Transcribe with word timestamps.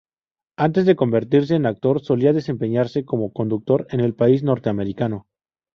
Antes 0.57 0.87
de 0.87 0.95
convertirse 0.95 1.53
en 1.53 1.67
actor, 1.67 2.03
solía 2.03 2.33
desempeñarse 2.33 3.05
como 3.05 3.31
conductor 3.33 3.85
en 3.91 3.99
el 3.99 4.15
país 4.15 4.41
norteamericano. 4.41 5.27